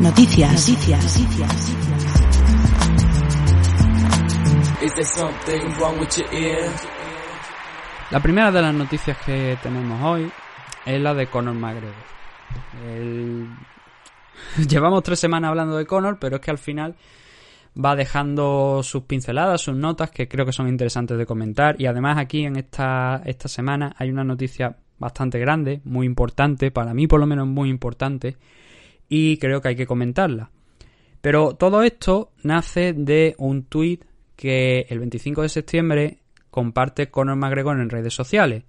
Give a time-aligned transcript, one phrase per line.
[0.00, 0.68] Noticias.
[0.68, 1.18] Noticias.
[8.10, 10.30] La primera de las noticias que tenemos hoy
[10.84, 11.94] es la de Conor McGregor.
[14.68, 16.94] Llevamos tres semanas hablando de Conor, pero es que al final
[17.82, 21.80] va dejando sus pinceladas, sus notas, que creo que son interesantes de comentar.
[21.80, 26.92] Y además aquí en esta, esta semana hay una noticia bastante grande, muy importante, para
[26.94, 28.36] mí por lo menos muy importante,
[29.08, 30.50] y creo que hay que comentarla.
[31.20, 34.04] Pero todo esto nace de un tuit
[34.36, 36.18] que el 25 de septiembre
[36.50, 38.64] comparte Conor McGregor en redes sociales,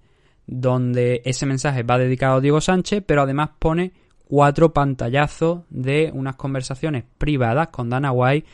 [0.46, 3.92] donde ese mensaje va dedicado a Diego Sánchez, pero además pone
[4.26, 8.46] cuatro pantallazos de unas conversaciones privadas con Dana White,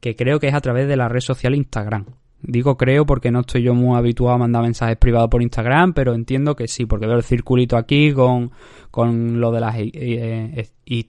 [0.00, 2.06] que creo que es a través de la red social Instagram.
[2.42, 6.14] Digo creo porque no estoy yo muy habituado a mandar mensajes privados por Instagram, pero
[6.14, 8.52] entiendo que sí, porque veo el circulito aquí con,
[8.90, 9.76] con lo de las...
[9.78, 11.06] Eh, eh,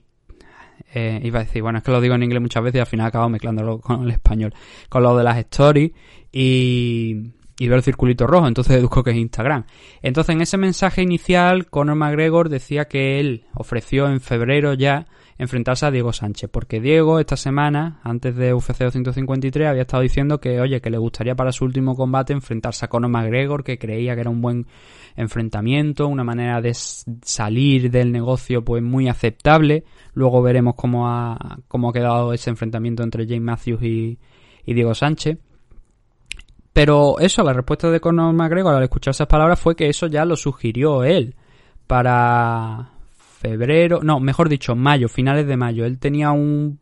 [0.98, 2.86] eh, iba a decir, bueno, es que lo digo en inglés muchas veces y al
[2.86, 4.52] final acabo mezclándolo con el español.
[4.88, 5.92] Con lo de las stories
[6.32, 9.64] y, y veo el circulito rojo, entonces deduzco que es Instagram.
[10.02, 15.06] Entonces en ese mensaje inicial, Conor McGregor decía que él ofreció en febrero ya
[15.38, 20.40] enfrentarse a Diego Sánchez, porque Diego esta semana, antes de UFC 253, había estado diciendo
[20.40, 24.14] que, oye, que le gustaría para su último combate enfrentarse a Conor McGregor, que creía
[24.14, 24.66] que era un buen
[25.16, 29.84] enfrentamiento, una manera de salir del negocio pues muy aceptable.
[30.12, 34.18] Luego veremos cómo ha, cómo ha quedado ese enfrentamiento entre James Matthews y,
[34.66, 35.38] y Diego Sánchez.
[36.72, 40.24] Pero eso, la respuesta de Conor McGregor al escuchar esas palabras fue que eso ya
[40.24, 41.34] lo sugirió él
[41.86, 42.92] para,
[43.38, 45.84] febrero, no, mejor dicho, mayo, finales de mayo.
[45.84, 46.78] Él tenía un,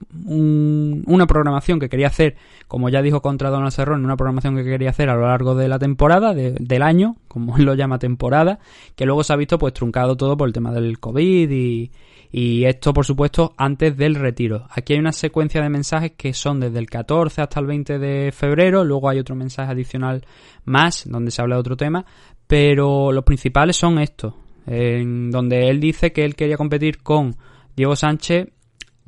[1.07, 4.91] una programación que quería hacer, como ya dijo contra Donald Cerrón, una programación que quería
[4.91, 8.59] hacer a lo largo de la temporada, del año, como él lo llama temporada,
[8.95, 11.51] que luego se ha visto pues truncado todo por el tema del COVID
[12.33, 14.67] y esto, por supuesto, antes del retiro.
[14.71, 18.33] Aquí hay una secuencia de mensajes que son desde el 14 hasta el 20 de
[18.33, 20.25] febrero, luego hay otro mensaje adicional
[20.65, 22.05] más, donde se habla de otro tema,
[22.47, 24.35] pero los principales son estos
[24.67, 27.37] en donde él dice que él quería competir con
[27.77, 28.49] Diego Sánchez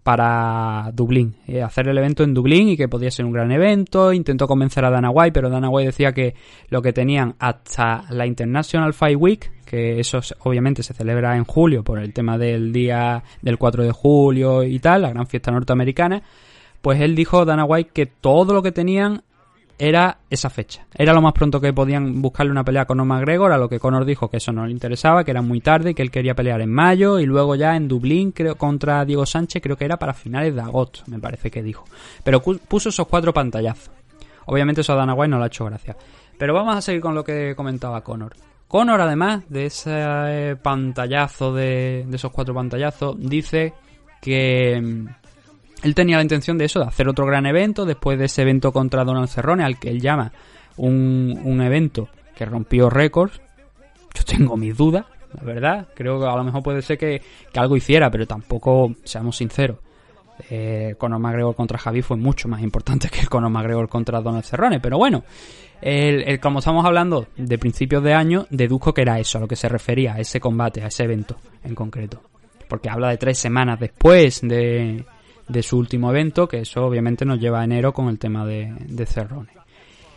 [0.09, 4.11] para Dublín, eh, hacer el evento en Dublín y que podía ser un gran evento.
[4.13, 6.35] Intentó convencer a Dana White, pero Dana White decía que
[6.71, 11.85] lo que tenían hasta la International Fight Week, que eso obviamente se celebra en julio
[11.85, 16.23] por el tema del día del 4 de julio y tal, la gran fiesta norteamericana,
[16.81, 19.25] pues él dijo Dana White que todo lo que tenían
[19.79, 20.87] era esa fecha.
[20.95, 23.79] Era lo más pronto que podían buscarle una pelea con Conor McGregor, a lo que
[23.79, 26.61] Conor dijo que eso no le interesaba, que era muy tarde, que él quería pelear
[26.61, 30.15] en mayo y luego ya en Dublín creo contra Diego Sánchez, creo que era para
[30.15, 31.85] finales de agosto, me parece que dijo.
[32.25, 33.91] Pero puso esos cuatro pantallazos.
[34.47, 35.97] Obviamente eso a Dana White no le ha hecho gracia.
[36.37, 38.35] Pero vamos a seguir con lo que comentaba Conor.
[38.67, 43.73] Conor, además de ese pantallazo, de, de esos cuatro pantallazos, dice
[44.21, 45.07] que
[45.83, 48.73] él tenía la intención de eso, de hacer otro gran evento, después de ese evento
[48.73, 50.33] contra Donald Cerrone, al que él llama
[50.77, 53.41] un, un evento que rompió récords.
[54.15, 55.89] Yo tengo mis dudas, la verdad.
[55.95, 57.21] Creo que a lo mejor puede ser que,
[57.55, 59.79] algo hiciera, pero tampoco, seamos sinceros.
[60.51, 64.45] Eh, Conor McGregor contra Javi fue mucho más importante que el Conor McGregor contra Donald
[64.45, 64.81] Cerrone.
[64.81, 65.25] Pero bueno,
[65.81, 69.57] el, como estamos hablando de principios de año, deduzco que era eso, a lo que
[69.57, 72.23] se refería, a ese combate, a ese evento en concreto.
[72.69, 75.05] Porque habla de tres semanas después de,
[75.49, 78.73] de su último evento, que eso obviamente nos lleva a enero con el tema de,
[78.87, 79.51] de Cerrone.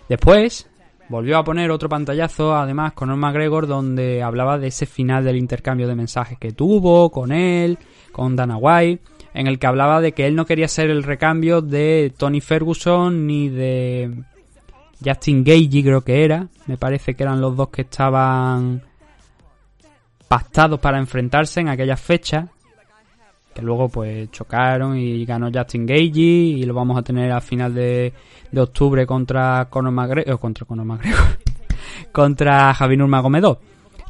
[0.10, 0.70] Después
[1.10, 5.38] volvió a poner otro pantallazo, además con Conor McGregor, donde hablaba de ese final del
[5.38, 7.78] intercambio de mensajes que tuvo con él,
[8.12, 9.04] con Dana White,
[9.34, 13.28] en el que hablaba de que él no quería ser el recambio de Tony Ferguson
[13.28, 14.24] ni de
[15.04, 16.48] Justin Gagey, creo que era.
[16.66, 18.82] Me parece que eran los dos que estaban
[20.28, 22.48] pactados para enfrentarse en aquella fecha
[23.54, 27.74] que luego pues chocaron y ganó Justin Gagey y lo vamos a tener al final
[27.74, 28.14] de,
[28.52, 31.38] de octubre contra Conor McGregor, contra Conor McGregor,
[32.12, 33.60] contra Javier Nurmagomedov.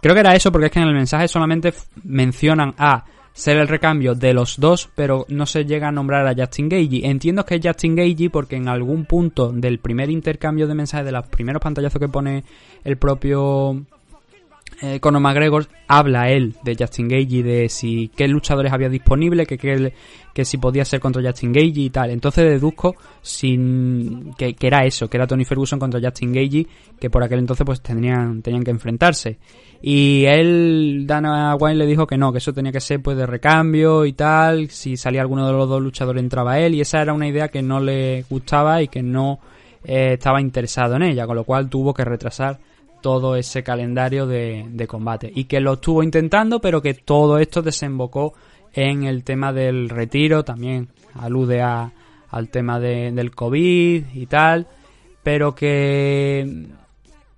[0.01, 3.67] Creo que era eso porque es que en el mensaje solamente mencionan a ser el
[3.67, 7.05] recambio de los dos, pero no se llega a nombrar a Justin Gagey.
[7.05, 11.11] Entiendo que es Justin Gagey porque en algún punto del primer intercambio de mensajes, de
[11.11, 12.43] los primeros pantallazos que pone
[12.83, 13.85] el propio
[14.81, 19.45] eh, Conor McGregor habla él de Justin Gage y de si qué luchadores había disponible,
[19.45, 22.09] que, que, si podía ser contra Justin Gage y tal.
[22.09, 26.65] Entonces deduzco sin, que, era eso, que era Tony Ferguson contra Justin Gage,
[26.99, 29.37] que por aquel entonces pues tendrían, tenían que enfrentarse.
[29.83, 33.27] Y él, Dana White le dijo que no, que eso tenía que ser pues de
[33.27, 37.13] recambio y tal, si salía alguno de los dos luchadores entraba él, y esa era
[37.13, 39.39] una idea que no le gustaba y que no
[39.83, 42.59] eh, estaba interesado en ella, con lo cual tuvo que retrasar
[43.01, 45.31] todo ese calendario de, combate.
[45.33, 48.33] Y que lo estuvo intentando, pero que todo esto desembocó
[48.73, 51.91] en el tema del retiro, también alude a,
[52.29, 54.67] al tema de, del COVID y tal,
[55.23, 56.67] pero que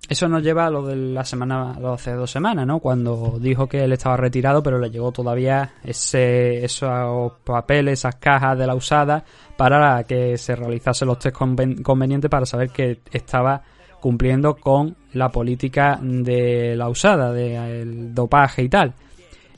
[0.08, 2.78] eso nos lleva a lo de la semana, lo hace dos semanas, ¿no?
[2.78, 8.58] Cuando dijo que él estaba retirado, pero le llegó todavía ese, esos papeles, esas cajas
[8.58, 9.24] de la usada
[9.56, 13.62] para que se realizase los test convenientes para saber que estaba
[14.04, 18.92] cumpliendo con la política de la usada, del dopaje y tal.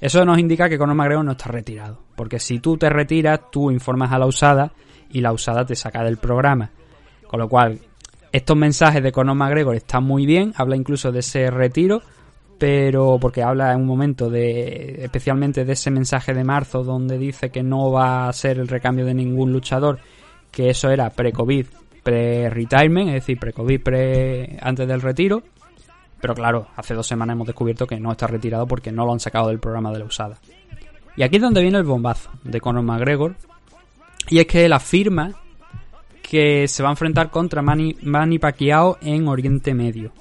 [0.01, 3.73] Eso nos indica que Conor McGregor no está retirado, porque si tú te retiras, tú
[3.73, 4.71] informas a la usada
[5.11, 6.71] y la usada te saca del programa.
[7.27, 7.81] Con lo cual,
[8.31, 12.03] estos mensajes de Conor McGregor están muy bien, habla incluso de ese retiro,
[12.57, 17.51] pero porque habla en un momento de especialmente de ese mensaje de marzo donde dice
[17.51, 19.99] que no va a ser el recambio de ningún luchador,
[20.53, 21.67] que eso era pre-COVID,
[22.07, 25.43] pre-retirement, es decir, pre-COVID, pre antes del retiro.
[26.21, 29.19] Pero claro, hace dos semanas hemos descubierto que no está retirado porque no lo han
[29.19, 30.39] sacado del programa de la usada.
[31.17, 33.35] Y aquí es donde viene el bombazo de Conor McGregor.
[34.29, 35.33] Y es que él afirma
[36.23, 40.13] que se va a enfrentar contra Manny, Manny Pacquiao en Oriente Medio.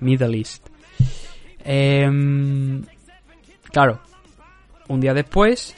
[0.00, 0.66] Middle East.
[1.64, 2.84] Em,
[3.72, 3.98] claro,
[4.88, 5.74] un día después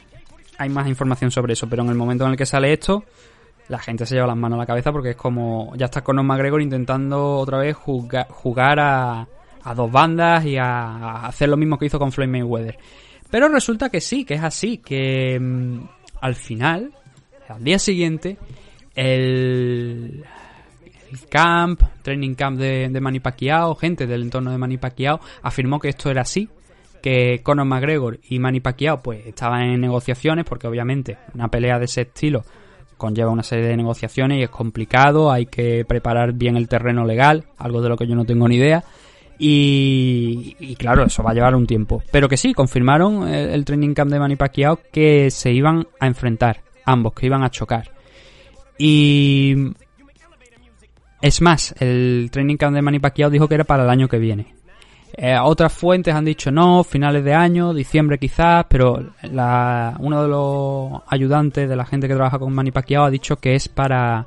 [0.59, 3.05] hay más información sobre eso, pero en el momento en el que sale esto,
[3.71, 6.25] la gente se lleva las manos a la cabeza porque es como ya está Conor
[6.25, 9.29] McGregor intentando otra vez jugar, a,
[9.63, 12.77] a, dos bandas y a, hacer lo mismo que hizo con Floyd Mayweather.
[13.31, 15.83] Pero resulta que sí, que es así, que mm,
[16.21, 16.93] al final,
[17.49, 18.39] al día siguiente,
[18.97, 20.25] el,
[21.29, 25.91] camp, training camp de, de Manny Pacquiao, gente del entorno de Manny Pacquiao, afirmó que
[25.91, 26.49] esto era así,
[27.01, 31.85] que Conor McGregor y Manny Pacquiao pues estaban en negociaciones porque obviamente una pelea de
[31.85, 32.45] ese estilo
[33.01, 37.47] conlleva una serie de negociaciones y es complicado, hay que preparar bien el terreno legal,
[37.59, 38.85] algo de lo que yo no tengo ni idea.
[39.43, 42.03] Y, claro, eso va a llevar un tiempo.
[42.13, 46.61] Pero que sí, confirmaron el, training camp de Manny Pacquiao que se iban a enfrentar,
[46.85, 47.91] ambos, que iban a chocar.
[48.77, 49.73] Y
[51.23, 54.19] es más, el training camp de Manny Pacquiao dijo que era para el año que
[54.19, 54.60] viene.
[55.17, 60.29] Eh, otras fuentes han dicho no, finales de año, diciembre quizás, pero la, uno de
[60.29, 64.27] los ayudantes de la gente que trabaja con Manny Pacquiao ha dicho que es para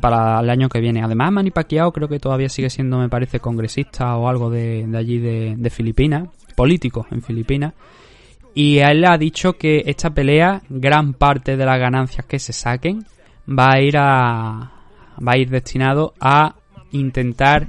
[0.00, 1.02] para el año que viene.
[1.02, 5.18] Además, Manny Pacquiao creo que todavía sigue siendo, me parece, congresista o algo de, allí
[5.18, 7.74] de, de Filipinas, político en Filipinas.
[8.54, 13.04] Y él ha dicho que esta pelea, gran parte de las ganancias que se saquen,
[13.48, 14.72] va a ir a
[15.26, 16.54] va a ir destinado a
[16.90, 17.68] intentar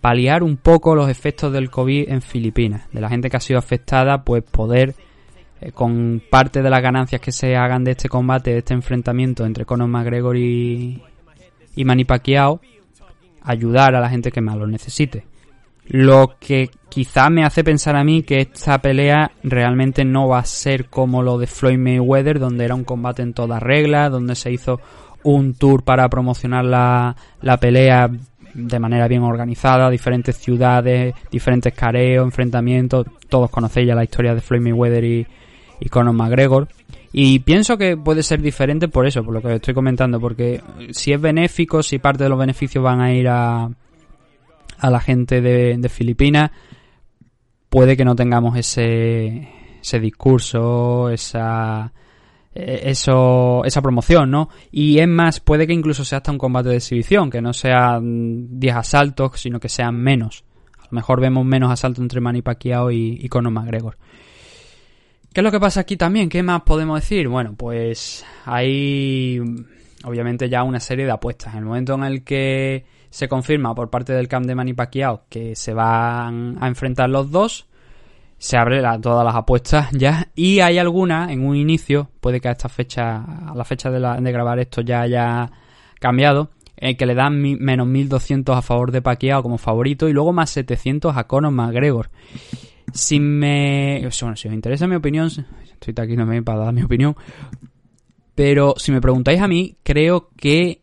[0.00, 3.58] paliar un poco los efectos del COVID en Filipinas, de la gente que ha sido
[3.58, 4.94] afectada, pues poder
[5.60, 9.44] eh, con parte de las ganancias que se hagan de este combate, de este enfrentamiento
[9.44, 11.02] entre Conor McGregor y,
[11.76, 12.60] y Manny Pacquiao,
[13.42, 15.26] ayudar a la gente que más lo necesite.
[15.86, 20.44] Lo que quizá me hace pensar a mí que esta pelea realmente no va a
[20.44, 24.52] ser como lo de Floyd Mayweather, donde era un combate en todas reglas, donde se
[24.52, 24.80] hizo
[25.24, 28.08] un tour para promocionar la, la pelea
[28.54, 33.06] de manera bien organizada, diferentes ciudades, diferentes careos, enfrentamientos.
[33.28, 35.26] Todos conocéis ya la historia de Floyd Mayweather y,
[35.80, 36.68] y Conor McGregor.
[37.12, 41.12] Y pienso que puede ser diferente por eso, por lo que estoy comentando, porque si
[41.12, 43.68] es benéfico, si parte de los beneficios van a ir a,
[44.78, 46.52] a la gente de, de Filipinas,
[47.68, 49.48] puede que no tengamos ese,
[49.80, 51.92] ese discurso, esa,
[52.54, 54.48] eso, esa promoción, ¿no?
[54.70, 58.58] Y es más, puede que incluso sea hasta un combate de exhibición, que no sean
[58.58, 60.44] 10 asaltos, sino que sean menos.
[60.78, 63.96] A lo mejor vemos menos asaltos entre Manny Pacquiao y, y Conor McGregor.
[65.32, 66.28] ¿Qué es lo que pasa aquí también?
[66.28, 67.28] ¿Qué más podemos decir?
[67.28, 69.40] Bueno, pues hay
[70.04, 71.52] obviamente ya una serie de apuestas.
[71.52, 75.24] En el momento en el que se confirma por parte del camp de Manny Pacquiao
[75.28, 77.68] que se van a enfrentar los dos,
[78.40, 82.52] se abre todas las apuestas ya y hay algunas en un inicio, puede que a
[82.52, 85.50] esta fecha, a la fecha de, grabar esto ya haya
[86.00, 90.32] cambiado, en que le dan menos 1200 a favor de Pacquiao como favorito y luego
[90.32, 92.08] más 700 a Conor McGregor.
[92.94, 95.28] Si me, si os interesa mi opinión,
[95.78, 97.14] estoy aquí me para dar mi opinión,
[98.34, 100.80] pero si me preguntáis a mí, creo que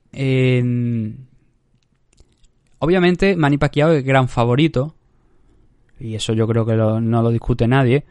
[2.77, 4.93] obviamente Manny Pacquiao es gran favorito,
[5.99, 8.05] y eso yo creo que no lo discute nadie.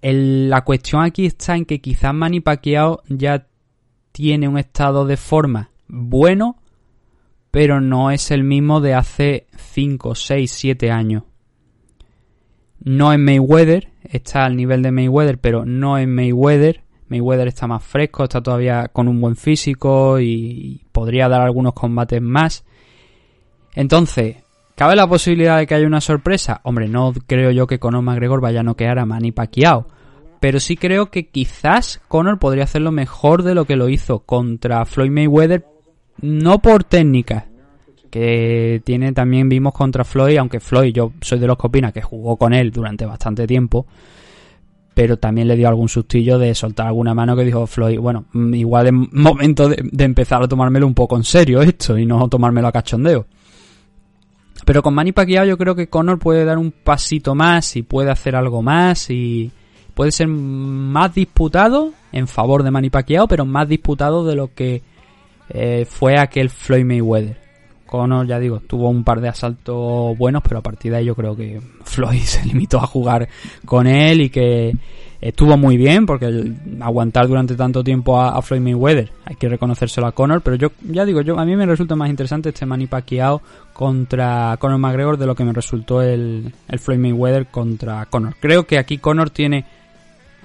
[0.00, 3.46] la cuestión aquí está en que quizás Manny Pacquiao ya
[4.12, 6.56] tiene un estado de forma bueno,
[7.50, 11.24] pero no es el mismo de hace 5, 6, 7 años.
[12.80, 16.84] No es Mayweather, está al nivel de Mayweather, pero no es Mayweather.
[17.08, 22.20] Mayweather está más fresco, está todavía con un buen físico y podría dar algunos combates
[22.20, 22.64] más.
[23.74, 24.36] Entonces,
[24.78, 26.60] ¿Cabe la posibilidad de que haya una sorpresa?
[26.62, 29.88] Hombre, no creo yo que Conor McGregor vaya a noquear a Manny Pacquiao.
[30.38, 34.84] pero sí creo que quizás Conor podría hacerlo mejor de lo que lo hizo contra
[34.84, 35.66] Floyd Mayweather,
[36.20, 37.46] no por técnica,
[38.08, 42.00] que tiene también vimos contra Floyd, aunque Floyd yo soy de los que opina que
[42.00, 43.84] jugó con él durante bastante tiempo,
[44.94, 48.54] pero también le dio algún sustillo de soltar alguna mano que dijo Floyd, bueno, mm,
[48.54, 52.28] igual es momento de, de empezar a tomármelo un poco en serio esto y no
[52.28, 53.26] tomármelo a cachondeo.
[54.68, 58.10] Pero con Manny Pacquiao yo creo que Conor puede dar un pasito más y puede
[58.10, 59.50] hacer algo más y
[59.94, 64.82] puede ser más disputado en favor de Manny Pacquiao, pero más disputado de lo que
[65.48, 67.38] eh, fue aquel Floyd Mayweather.
[67.86, 71.14] Conor, ya digo, tuvo un par de asaltos buenos, pero a partir de ahí yo
[71.14, 73.26] creo que Floyd se limitó a jugar
[73.64, 74.76] con él y que
[75.20, 80.12] estuvo muy bien, porque aguantar durante tanto tiempo a, Floyd Mayweather, hay que reconocérselo a
[80.12, 83.42] Conor, pero yo ya digo, yo a mí me resulta más interesante este Manny Pacquiao
[83.72, 88.36] contra Conor McGregor de lo que me resultó el, el Floyd Mayweather contra Conor.
[88.40, 89.64] Creo que aquí Conor tiene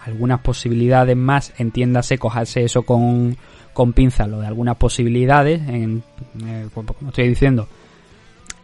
[0.06, 3.38] algunas posibilidades más, entiéndase, cojarse eso con
[3.74, 6.04] con pinza lo de algunas posibilidades, en,
[6.46, 7.68] eh, como estoy diciendo,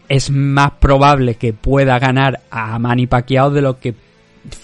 [0.07, 3.93] es más probable que pueda ganar a Manny Pacquiao de lo que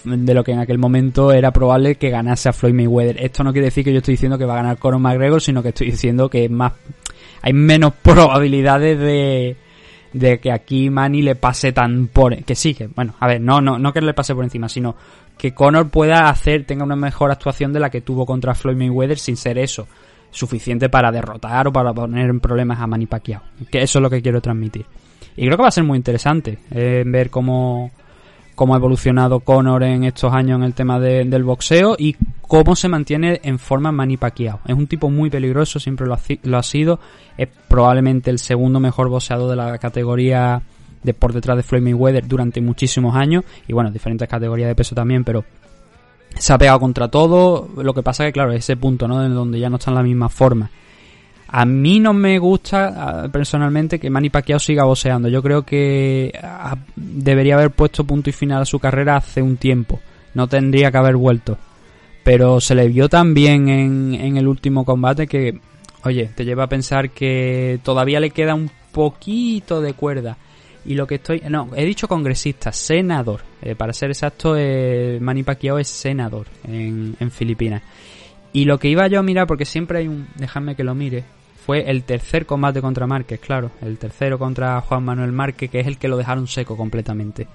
[0.04, 3.22] de lo que en aquel momento era probable que ganase a Floyd Mayweather.
[3.22, 5.62] Esto no quiere decir que yo estoy diciendo que va a ganar Conor McGregor, sino
[5.62, 6.72] que estoy diciendo que es más
[7.42, 9.56] hay menos probabilidades de
[10.12, 13.78] de que aquí Manny le pase tan por que sí bueno a ver no no
[13.78, 14.96] no que le pase por encima sino
[15.36, 19.18] que Conor pueda hacer tenga una mejor actuación de la que tuvo contra Floyd Mayweather
[19.18, 19.86] sin ser eso
[20.36, 23.42] suficiente para derrotar o para poner en problemas a Manny Pacquiao.
[23.70, 24.86] Que eso es lo que quiero transmitir.
[25.36, 27.90] Y creo que va a ser muy interesante eh, ver cómo,
[28.56, 32.88] cómo ha evolucionado Conor en estos años en el tema del boxeo y cómo se
[32.88, 34.60] mantiene en forma Manny Pacquiao.
[34.66, 36.14] Es un tipo muy peligroso, siempre lo
[36.58, 36.98] ha, sido.
[37.36, 40.62] Es probablemente el segundo mejor boxeador de la categoría
[41.02, 44.94] de por detrás de Floyd Mayweather durante muchísimos años y bueno, diferentes categorías de peso
[44.94, 45.44] también, pero
[46.34, 47.68] se ha pegado contra todo.
[47.76, 49.22] Lo que pasa que, claro, ese punto, ¿no?
[49.22, 50.70] En donde ya no está en la misma forma.
[51.58, 55.30] A mí no me gusta personalmente que Manny Pacquiao siga boxeando.
[55.30, 56.30] Yo creo que
[56.96, 59.98] debería haber puesto punto y final a su carrera hace un tiempo.
[60.34, 61.56] No tendría que haber vuelto.
[62.22, 65.58] Pero se le vio tan bien en, en el último combate que,
[66.04, 70.36] oye, te lleva a pensar que todavía le queda un poquito de cuerda.
[70.84, 71.40] Y lo que estoy...
[71.48, 73.40] No, he dicho congresista, senador.
[73.62, 77.82] Eh, para ser exacto, eh, Manny Pacquiao es senador en, en Filipinas.
[78.52, 80.26] Y lo que iba yo a mirar, porque siempre hay un...
[80.34, 81.24] Dejadme que lo mire.
[81.66, 83.72] Fue el tercer combate contra Márquez, claro.
[83.82, 87.48] El tercero contra Juan Manuel Márquez, que es el que lo dejaron seco completamente.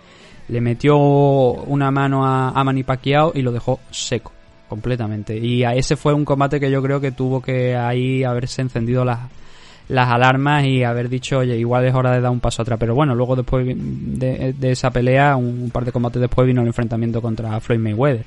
[0.49, 4.33] Le metió una mano a, a Manny Pacquiao y lo dejó seco
[4.67, 5.37] completamente.
[5.37, 9.05] Y a ese fue un combate que yo creo que tuvo que ahí haberse encendido
[9.05, 12.79] las alarmas y haber dicho, oye, igual es hora de dar un paso atrás.
[12.79, 17.21] Pero bueno, luego después de, esa pelea, un, par de combates después vino el enfrentamiento
[17.21, 18.25] contra Floyd Mayweather.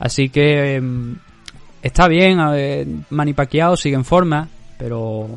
[0.00, 1.16] Así que em,
[1.80, 2.38] está bien,
[3.10, 4.48] Manny Pacquiao sigue en forma,
[4.82, 5.28] pero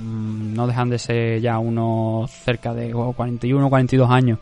[0.00, 4.38] mm, no dejan de ser ya unos cerca de 41 42 años.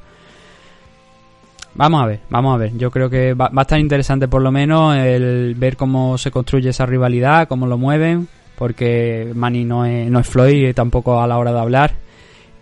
[1.74, 2.76] Vamos a ver, vamos a ver.
[2.78, 6.70] Yo creo que va, a estar interesante por lo menos el ver cómo se construye
[6.70, 11.36] esa rivalidad, cómo lo mueven porque Manny no es, no es Floyd tampoco a la
[11.36, 11.92] hora de hablar.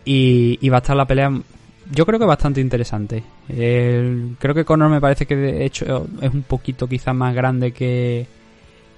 [0.05, 1.31] Y, va a estar la pelea,
[1.93, 3.23] yo creo que bastante interesante.
[3.47, 8.27] creo que Conor me parece que de hecho es un poquito quizás más grande que,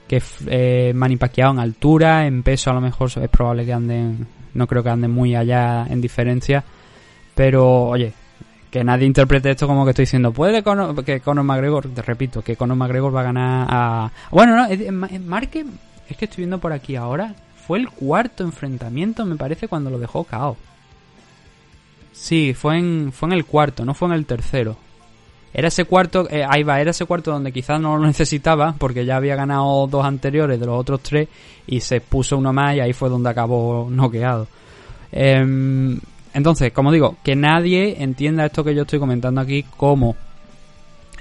[0.08, 4.26] que eh, Manny Pacquiao en altura, en peso a lo mejor es probable que anden,
[4.54, 6.64] no creo que anden muy allá en diferencia.
[7.34, 8.12] Pero oye,
[8.70, 12.56] que nadie interprete esto como que estoy diciendo, puede que Conor McGregor, te repito, que
[12.56, 14.10] Conor McGregor va a ganar a...
[14.30, 14.68] Bueno, no,
[15.24, 15.64] Marque
[16.08, 17.34] es que estoy viendo por aquí ahora.
[17.66, 20.56] Fue el cuarto enfrentamiento, me parece, cuando lo dejó KO.
[22.12, 24.76] Sí, fue en, fue en el cuarto, no fue en el tercero.
[25.58, 29.06] Era ese cuarto, eh, ahí va, era ese cuarto donde quizás no lo necesitaba, porque
[29.06, 31.28] ya había ganado dos anteriores de los otros tres,
[31.66, 34.48] y se puso uno más y ahí fue donde acabó noqueado.
[35.10, 35.98] Em,
[36.34, 40.14] entonces, como digo, que nadie entienda esto que yo estoy comentando aquí como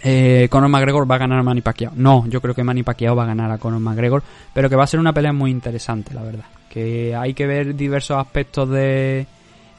[0.03, 1.93] eh, Conor McGregor va a ganar a Manny Pacquiao.
[1.95, 4.21] No, yo creo que Manny Pacquiao va a ganar a Conor McGregor,
[4.53, 6.43] pero que va a ser una pelea muy interesante, la verdad.
[6.69, 9.27] Que hay que ver diversos aspectos de,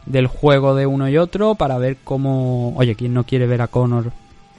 [0.06, 2.74] del juego de uno y otro para ver cómo...
[2.74, 4.12] Oye, ¿quién no quiere ver a Conor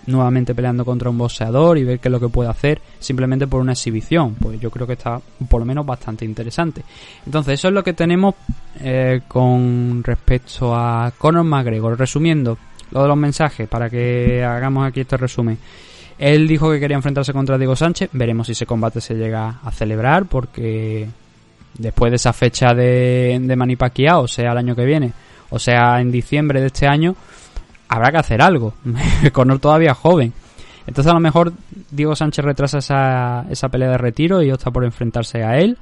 [0.08, 3.62] nuevamente peleando contra un boxeador y ver qué es lo que puede hacer simplemente por
[3.62, 4.36] una exhibición?
[4.36, 6.84] Pues yo creo que está por lo menos bastante interesante.
[7.26, 8.36] Entonces, eso es lo que tenemos
[8.80, 11.98] eh, con respecto a Conor McGregor.
[11.98, 12.58] Resumiendo,
[12.92, 15.58] lo de los mensajes, para que hagamos aquí este resumen.
[16.18, 18.10] Él dijo que quería enfrentarse contra Diego Sánchez.
[18.14, 21.08] Veremos si ese combate se llega a celebrar, porque
[21.78, 25.14] después de esa fecha de, de o sea el año que viene,
[25.50, 27.16] o sea en diciembre de este año,
[27.88, 28.74] habrá que hacer algo.
[29.32, 30.34] Conor todavía joven.
[30.86, 31.54] Entonces a lo mejor
[31.92, 35.78] Diego Sánchez retrasa esa, esa pelea de retiro y opta por enfrentarse a él.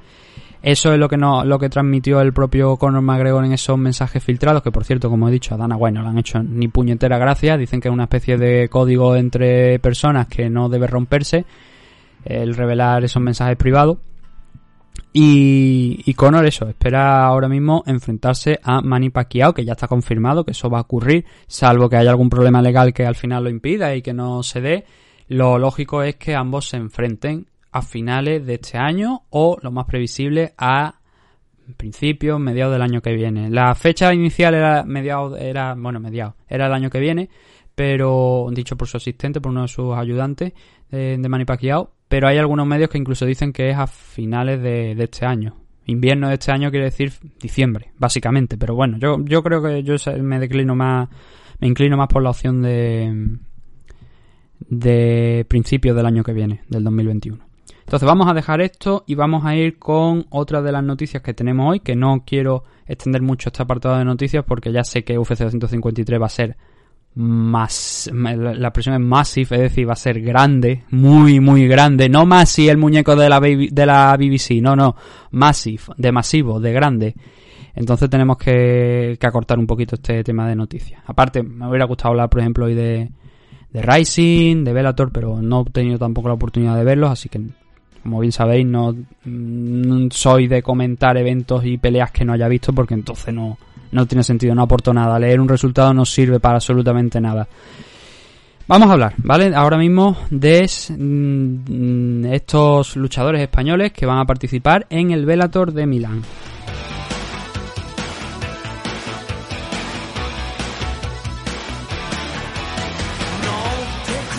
[0.62, 4.22] Eso es lo que no, lo que transmitió el propio Conor McGregor en esos mensajes
[4.22, 6.66] filtrados, que por cierto, como he dicho, a Dana White no le han hecho ni
[6.66, 7.56] puñetera gracia.
[7.56, 11.44] Dicen que es una especie de código entre personas que no debe romperse
[12.24, 13.98] el revelar esos mensajes privados.
[15.18, 20.44] Y, y Conor eso, espera ahora mismo enfrentarse a Manny Pacquiao, que ya está confirmado
[20.44, 23.48] que eso va a ocurrir, salvo que haya algún problema legal que al final lo
[23.48, 24.84] impida y que no se dé.
[25.28, 29.86] Lo lógico es que ambos se enfrenten a finales de este año o lo más
[29.86, 31.00] previsible a
[31.78, 33.48] principios, mediados del año que viene.
[33.48, 37.30] La fecha inicial era mediados, era, bueno, mediados, era el año que viene,
[37.74, 40.52] pero dicho por su asistente, por uno de sus ayudantes
[40.90, 41.44] de, de Manny
[42.08, 45.56] pero hay algunos medios que incluso dicen que es a finales de, este año.
[45.86, 48.56] Invierno de este año quiere decir diciembre, básicamente.
[48.56, 51.08] Pero bueno, yo, yo creo que yo me declino más,
[51.60, 53.38] me inclino más por la opción de,
[54.60, 57.44] de principios del año que viene, del 2021.
[57.80, 61.34] Entonces vamos a dejar esto y vamos a ir con otra de las noticias que
[61.34, 65.18] tenemos hoy, que no quiero extender mucho este apartado de noticias porque ya sé que
[65.18, 66.56] UFC 253 va a ser
[67.16, 72.26] más la expresión es massive, es decir, va a ser grande, muy muy grande, no
[72.26, 74.94] Massive el muñeco de la de la BBC, no, no,
[75.30, 77.14] massive, de masivo, de grande.
[77.74, 81.02] Entonces tenemos que, que acortar un poquito este tema de noticias.
[81.06, 83.10] Aparte, me hubiera gustado hablar, por ejemplo, hoy de,
[83.70, 87.40] de Rising, de Bellator, pero no he tenido tampoco la oportunidad de verlos, así que
[88.02, 88.94] como bien sabéis, no,
[89.24, 93.58] no soy de comentar eventos y peleas que no haya visto porque entonces no,
[93.92, 95.18] no tiene sentido, no aporto nada.
[95.18, 97.48] Leer un resultado no sirve para absolutamente nada.
[98.68, 99.54] Vamos a hablar, ¿vale?
[99.54, 105.86] Ahora mismo de mm, estos luchadores españoles que van a participar en el Velator de
[105.86, 106.22] Milán.